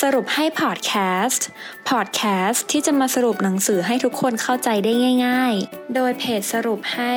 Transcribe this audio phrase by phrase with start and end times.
[0.00, 0.92] สรุปให้พอดแค
[1.24, 1.46] สต์
[1.88, 4.92] พอดแคสต์ที่จะมาสรุปหนังสือให้ทุกคนเข้าใจได้
[5.26, 7.14] ง่าย ๆ โดยเพจสรุปให้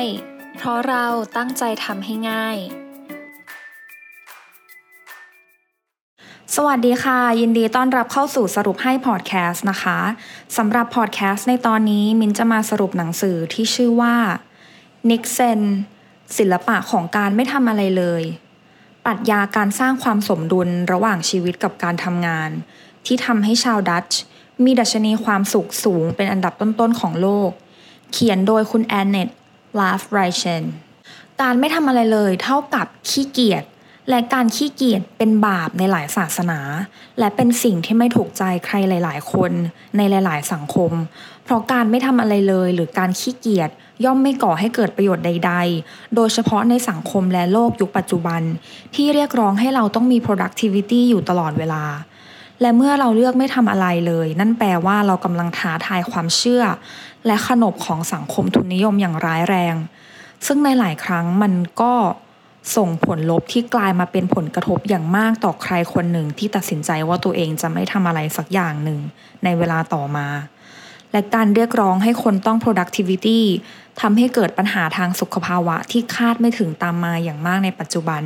[0.56, 1.06] เพราะเรา
[1.36, 2.56] ตั้งใจทำให้ง่าย
[6.54, 9.98] สวัสดีค่ะ ยินดีต้อนรับเข้าสู่สรุปให้พอดแคสต์นะคะ
[10.56, 14.16] สำหรับพอดแคสต์ในตอนนี้มินจะมาสรุปหนังสือที่ชื่อว่า
[15.10, 15.60] niksen
[16.36, 18.24] ศิลปะของการไม่ทำอะไรเลย
[19.10, 22.50] รัชญาการสร้างความสมดุลระหว่างชีวิตกับการทำงาน
[23.06, 24.20] ที่ทำให้ชาวดัตช์
[24.64, 27.50] มีดัชนีความสุขสูงเป็นอันดับต้นๆของโลก
[28.12, 29.28] เขียนโดยคุณแอนเนต
[29.78, 30.64] ลาฟไรเชน
[31.40, 33.64] การไม่ทำอะไรเลยเท่ากับขี้เกียจ
[34.10, 36.60] และการขี้เกียจเป็นบาปในหลายศาสนา
[37.18, 39.52] และเป็นสิ่งที่ไม่ถูกใจใครหลาย ๆ คน
[39.96, 40.92] ในหลาย ๆ สังคม
[41.44, 43.70] เพราะการไม่ทำอะไรเลยหรือการขี้เกียจ
[44.04, 45.52] ย่อมไม่ก่อให้เกิดประโยชน์ใด
[45.82, 48.42] ๆ โดยเฉพาะในสังคมและโลกยุคปัจจุบัน
[48.94, 51.84] ที่เรียกร้องให้เราต้องมี productivity อยู่ตลอดเวลา
[52.60, 56.64] และเมื่อเราเลือกไม่ทำอะไรเลย นั่นแปลว่าเรากำลังท้าทายความเชื่อ
[57.26, 59.74] และขนบของสังคมทุนนิยมอย่างร้ายแรง
[60.46, 61.94] ซึ่งในหลายครั้งมันก็
[62.76, 69.00] ส่งผลลบที่กลายมาเป็นผลกระทบอย่างมากต่อใครคนหนึ่งที่ตัดสินใจว่าตัวเองจะไม่ทำอะไรสักอย่างหนึ่ง
[69.44, 70.28] ในเวลาต่อมา
[71.12, 73.40] และการเรียกร้องให้คนต้อง productivity
[74.00, 78.22] ทำให้เกิดปัญหาทางสุขภาวะที่คาดไม่ถึงตามมาอย่างมากในปัจจุบัน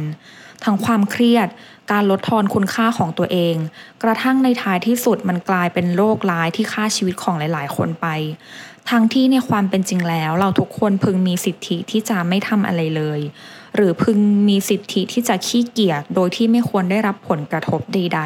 [0.65, 1.49] ทั้งความเครียด
[1.93, 3.57] การลดทอนคุณค่าของตัวเอง
[4.03, 8.07] กระทั่งในท้ายที่สุดมันกลายเป็นโรคร้ายที่ฆ่าชีวิตของหลาย ๆ คนไป
[8.91, 13.21] ทั้งที่ในความเป็นจริงแล้ว เราทุกคนพึงมีสิทธิที่จะไม่ทำอะไรเลย
[13.75, 18.21] หรือพึงมีสิทธิที่จะขี้เกียจโดยที่ไม่ควรได้รับผลกระทบใด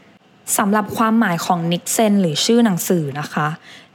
[0.00, 3.48] ๆสำหรับความหมายของ niksen หรือชื่อหนังสือนะคะ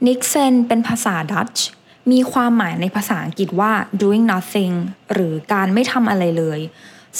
[0.06, 1.66] niksen เป็นภาษาดัตช์
[2.12, 4.74] มีความหมายในภาษาอังกฤษว่า doing nothing
[5.12, 6.60] หรือการไม่ทำอะไรเลย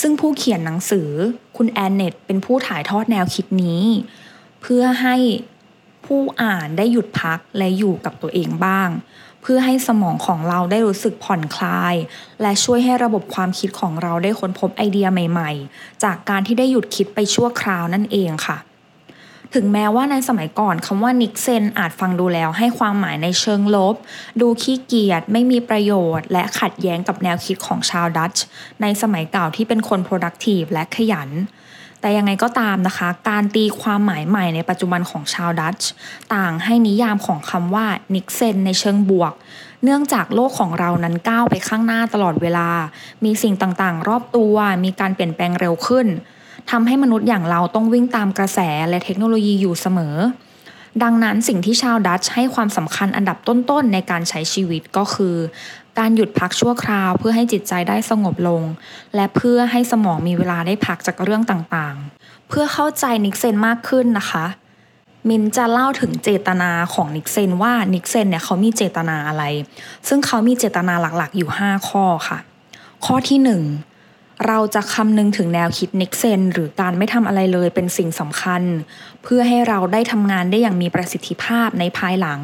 [0.00, 1.08] ซึ่งผู้เขียนหนังสือ
[1.56, 3.84] คุณแอนเนตเป็นผู้ถ่ายทอดแนวคิดนี้
[4.62, 5.16] เพื่อให้
[6.06, 8.88] ผู้อ่านได้หยุดพักและอยู่กับตัวเองบ้าง
[9.46, 11.94] เพื่อให้สมองของเราได้รู้สึกผ่อนคลาย
[12.42, 18.58] และช่วยให้ระบบความคิดของเราได้ค้นพบไอเดียใหม่ ๆ จากการที่ได้หยุดคิดไปชั่วคราวนั่นเองค่ะ
[19.54, 23.94] ถึงแม้ว่าในสมัยก่อนคำว่า niksen อาจฟังดูแล้วให้ความหมายในเชิงลบ
[24.40, 28.44] ดูขี้เกียจไม่มีประโยชน์ และขัดแย้งกับแนวคิดของชาวดัตช์
[28.82, 31.30] ในสมัยเก่าที่เป็นคน productive และขยัน
[32.04, 35.90] แต่ยังไงก็ตามนะคะ การตีความหมายใหม่ในปัจจุบันของชาวดัตช์
[36.34, 39.32] ต่างให้นิยามของคำว่า niksen ในเชิงบวก
[39.84, 42.68] เนื่องจากโลกของเรานั้นก้าวไปข้างหน้าตลอดเวลา
[43.24, 44.54] มีสิ่งต่างๆ รอบตัว
[44.84, 46.06] มีการเปลี่ยนแปลงเร็วขึ้น
[46.70, 50.16] ทำให้มนุษย์อย่างเราต้องวิ่งตามกระแสและเทคโนโลยีอยู่เสมอ
[51.02, 55.36] ดังนั้นสิ่งที่ชาวดัตช์ให้ความสำคัญอันดับต้นๆในการใช้ชีวิตก็คือ
[55.98, 58.62] การหยุดพักชั่วคราวเพื่อให้จิตใจได้สงบลง
[59.14, 64.44] และเพื่อให้สมองมีเวลาได้พักจากเรื่องต่างๆ เพื่อเข้าใจ niksen มากขึ้นนะคะ
[65.28, 69.44] มินจะเล่าถึงเจตนาของ niksen ว่า niksen เนี่ยเขามีเจตนาอะไร
[70.08, 72.38] ซึ่งเขามีเจตนาหลักๆอยู่ 5 ข้อค่ะ
[73.04, 73.93] ข้อที่ 1
[74.46, 78.62] เราจะคำนึงถึงแนวคิดนิกเซนหรือการไม่ทำอะไรเลยเป็นสิ่งสำคัญ
[79.22, 82.40] เพื่อให้เราได้ทำงานได้อย่างมีประสิทธิภาพในภายหลัง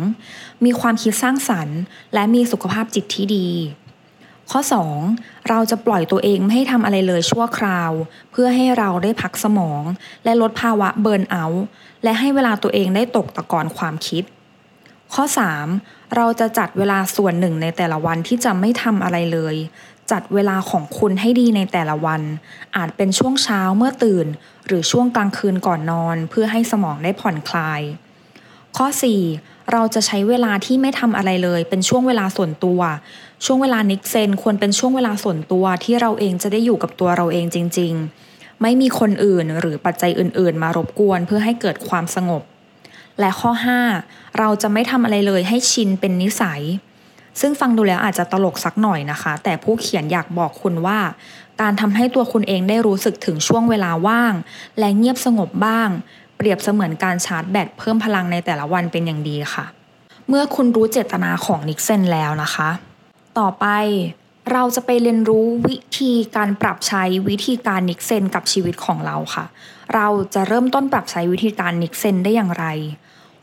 [0.64, 1.78] มีความคิดสร้างสรรค์
[2.14, 3.48] และมีสุขภาพจิตที่ดี
[4.50, 4.60] ข้อ
[5.04, 5.48] 2.
[5.48, 7.92] เราจะปล่อยตัวเองไม่ให้ทำอะไรเลยชั่วคราว
[8.30, 9.82] เพื่อให้เราได้พักสมอง
[10.24, 11.64] และลดภาวะเบิร์นเอาท์
[12.04, 14.24] และให้เวลาตัวเองได้ตกตะกอนความคิด
[15.14, 15.24] ข้อ
[15.70, 16.16] 3.
[16.16, 19.56] เราจะจัดเวลาส่วนหนึ่งในแต่ละวันที่จะไม่ทำอะไรเลย
[20.10, 22.22] จัดเวลาของคุณให้ดีในแต่ละวัน
[22.76, 24.26] อาจเป็นช่วงเช้าเมื่อตื่น
[24.66, 27.80] หรือช่วงกลางคืนก่อนนอน เพื่อให้สมองได้ผ่อนคลาย
[28.76, 28.86] ข้อ
[29.28, 29.72] 4.
[29.72, 32.80] เราจะใช้เวลาที่ไม่ทำอะไรเลย เป็นช่วงเวลาส่วนตัว
[33.44, 37.92] ช่วงเวลานิกเซนควรเป็นช่วงเวลาส่วนตัวที่เราเองจะได้อยู่กับตัวเราเองจริง
[38.28, 42.42] ๆ ไม่มีคนอื่นหรือปัจจัยอื่น ๆ มารบกวนเพื่อให้เกิดความสงบ
[43.20, 43.52] และข้อ
[43.96, 44.38] 5.
[44.38, 46.62] เราจะไม่ทำอะไรเลยให้ชินเป็นนิสัย
[47.40, 50.98] ซึ่งฟังดูแล้วอาจจะตลกสักหน่อยนะคะ แต่ผู้เขียนอยากบอกคุณว่า
[51.60, 54.34] การทำให้ตัวคุณเองได้รู้สึกถึงช่วงเวลาว่าง
[54.78, 55.88] และเงียบสงบบ้าง
[56.36, 59.64] เปรียบเสมือนการชาร์จแบตเพิ่มพลังในแต่ละวันเป็นอย่างดีค่ะ
[60.28, 62.70] เมื่อคุณรู้เจตนาของ niksen แล้วนะคะ
[63.38, 63.66] ต่อไป
[64.52, 69.44] เราจะไปเรียนรู้วิธีการปรับใช้วิธีการ niksen กับชีวิตของเราค่ะ
[69.94, 72.66] เราจะเริ่มต้นปรับใช้วิธีการ niksen ได้อย่างไร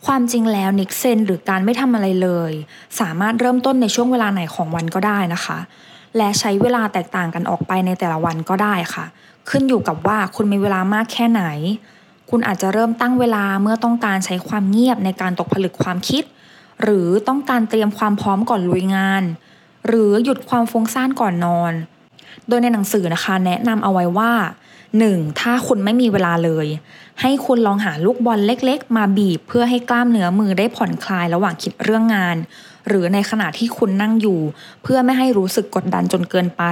[0.05, 2.51] ความจริงแล้ว niksen หรือการไม่ทำอะไรเลย
[2.99, 5.57] สามารถเริ่มต้นในช่วงเวลาไหนของวันก็ได้นะคะ
[6.17, 9.05] และใช้เวลาแตกต่างกันออกไปในแต่ละวันก็ได้ค่ะ
[9.49, 11.43] ขึ้นอยู่กับว่าคุณมีเวลามากแค่ไหน
[12.29, 16.23] คุณอาจจะเริ่มตั้งเวลาเมื่อต้องการใช้ความเงียบในการตกผลึกความคิด
[16.83, 19.23] หรือต้องการเตรียมความพร้อมก่อนลุยงาน
[19.87, 21.73] หรือหยุดความฟุ้งซ่านก่อนนอน
[22.47, 24.31] โดยในหนังสือนะคะ แนะนำเอาไว้ว่า
[24.95, 25.39] 1.
[25.41, 26.67] ถ้าคุณไม่มีเวลาเลย
[27.21, 32.37] ให้คุณลองหาลูกบอลเล็กๆ มาบีบ เพื่อให้กล้ามเนื้อมือได้ผ่อนคลายระหว่างคิดเรื่องงาน
[32.87, 34.39] หรือในขณะที่คุณนั่งอยู่
[34.83, 36.63] เพื่อไม่ให้รู้สึกกดดันจนเกินไป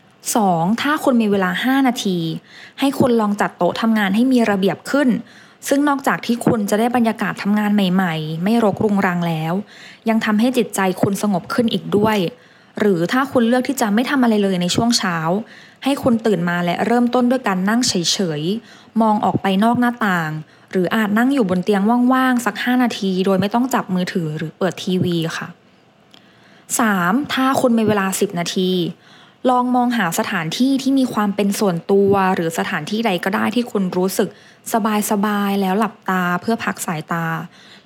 [0.00, 0.82] 2.
[0.82, 2.18] ถ้าคุณมีเวลา 5 นาที
[2.80, 5.08] ให้คุณลองจัดโต๊ะทำงานให้มีระเบียบขึ้น
[5.68, 9.52] ซึ่งนอกจากที่คุณจะได้บรรยากาศทำงานใหม่ ๆ ไม่รกรุงรังแล้ว
[10.08, 12.18] ยังทำให้จิตใจคุณสงบขึ้นอีกด้วย
[12.80, 15.16] หรือถ้าคุณเลือกที่จะไม่ทำอะไรเลยในช่วงเช้า
[15.84, 20.30] ให้คุณตื่นมาและเริ่มต้นด้วยการนั่งเฉยๆ มองออกไปนอกหน้าต่าง
[20.70, 21.82] หรืออาจนั่งอยู่บนเตียง
[22.12, 25.48] ว่างๆ สัก 5 นาที โดยไม่ต้องจับมือถือหรือเปิดทีวีค่ะ
[26.60, 27.32] 3.
[27.34, 28.70] ถ้าคุณมีเวลา 10 นาที
[29.50, 34.28] ลองมองหาสถานที่ที่มีความเป็นส่วนตัว หรือสถานที่ใดก็ได้ที่คุณรู้สึก
[35.10, 37.26] สบายๆ แล้วหลับตาเพื่อพักสายตา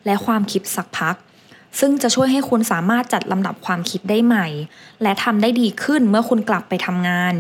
[0.06, 1.16] และความคิดสักพัก
[1.78, 4.46] ซึ่งจะช่วยให้คุณสามารถจัดลำดับความคิดได้ใหม่
[5.02, 7.34] และทำได้ดีขึ้นเมื่อคุณกลับไปทำงาน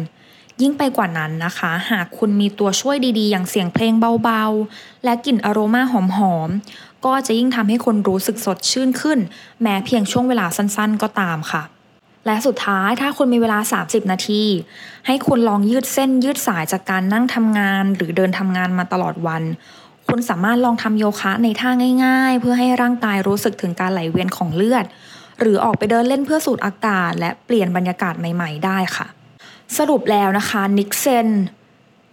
[0.62, 5.94] ยิ่งไปกว่านั้นนะคะ หากคุณมีตัวช่วยดีๆ อย่างเสียงเพลงเบาๆ และกลิ่นอโรมาห
[6.34, 9.18] อมๆ ก็จะยิ่งทำให้คุณรู้สึกสดชื่นขึ้น
[9.62, 11.62] แม้เพียงช่วงเวลาสั้นๆ ก็ตามค่ะ
[12.26, 14.42] และสุดท้ายถ้าคุณมีเวลา 30 นาที
[15.06, 19.42] ให้คุณลองยืดเส้นยืดสายจากการนั่งทำงาน หรือเดินทำงานมาตลอดวัน
[20.16, 21.70] คุณสามารถลองทำโยคะในท่า
[22.04, 24.84] ง่าย ๆ เพื่อให้ร่างกายรู้สึกถึงการไหลเวียนของเลือด
[25.40, 29.06] หรือออกไปเดินเล่นเพื่อสูดอากาศ และเปลี่ยนบรรยากาศใหม่ ๆ ได้ค่ะ
[29.78, 31.28] สรุปแล้วนะคะนิกเซน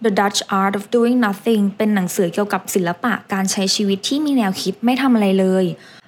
[0.04, 5.64] The Dutch Art of Doing Nothing เป็นหนังสือเกี่ยวกับศิลปะการใช้ชีวิตที่มีแนวคิดไม่ทำอะไรเลย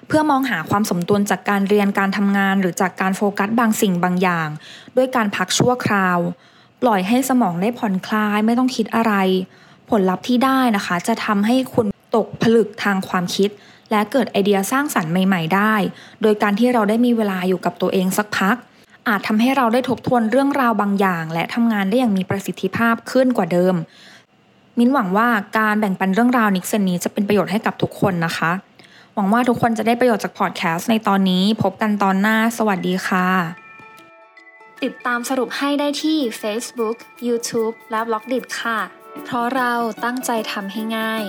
[0.07, 4.49] เพื่อมองหาความสมดุลจากการเรียนการทำงาน หรือจากการโฟกัสบางสิ่งบางอย่าง
[4.97, 6.19] ด้วยการพักชั่วคราว
[6.81, 9.13] ปล่อยให้สมองได้ผ่อนคลายไม่ต้องคิดอะไร
[9.89, 11.85] ผลลัพธ์ที่ได้นะคะ จะทำให้คุณ
[12.15, 13.49] ตกผลึกทางความคิด
[13.91, 15.73] และเกิดไอเดียสร้างสรรค์ใหม่ ๆ ได้
[16.21, 18.55] โดยการที่เราได้มีเวลาอยู่กับตัวเองสักพัก
[19.07, 23.75] อาจทำให้เราได้ทบทวนเรื่องราวบางอย่าง และทำงานได้อย่างมีประสิทธิภาพขึ้นกว่าเดิม
[24.77, 25.27] มิ้นหวังว่า
[25.57, 28.51] การแบ่งปันเรื่องราวนิกเซนนี้จะเป็นประโยชน์ให้กับทุกคนนะคะ
[29.13, 33.27] หวังว่าทุกคนจะได้ประโยชน์จากพอดแคสต์ในตอนนี้ พบกันตอนหน้า สวัสดีค่ะ
[34.83, 36.97] ติดตามสรุปให้ได้ที่ Facebook,
[37.27, 39.73] YouTube และ b ล็อกดิค่ะ เพราะเรา
[40.03, 41.25] ตั้งใจทำให้ง่าย